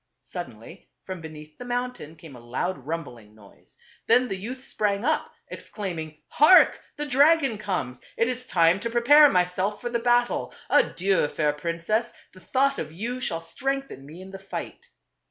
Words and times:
Suddenly 0.23 0.89
from 1.03 1.21
beneath 1.21 1.59
the 1.59 1.63
mountain 1.65 2.15
came 2.15 2.35
a 2.35 2.39
loud 2.39 2.87
rumbling 2.87 3.35
noise. 3.35 3.77
Then 4.07 4.27
the 4.27 4.35
youth 4.35 4.63
sprang 4.63 5.05
up, 5.05 5.31
exclaiming, 5.49 6.23
"Hark! 6.27 6.81
the 6.95 7.05
dragon 7.05 7.59
comes. 7.59 8.01
It 8.17 8.27
is 8.27 8.47
time 8.47 8.79
to 8.79 8.89
pre 8.89 9.01
pare 9.01 9.29
myself 9.29 9.79
for 9.79 9.91
the 9.91 9.99
battle. 9.99 10.55
Adieu, 10.71 11.27
fair 11.27 11.53
princess! 11.53 12.13
the 12.33 12.39
thought 12.39 12.79
of 12.79 12.91
you 12.91 13.21
shall 13.21 13.43
strengthen 13.43 14.03
me 14.07 14.23
in 14.23 14.31
the 14.31 14.39
fight." 14.39 14.89